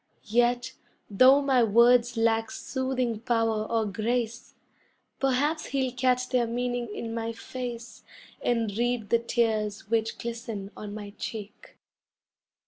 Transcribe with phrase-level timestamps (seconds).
[0.33, 0.73] Yet
[1.11, 4.55] though my words lack soothing power or grace,
[5.19, 8.01] Perhaps he'll catch their meaning in my face
[8.41, 11.77] And read the tears which glisten on my cheek.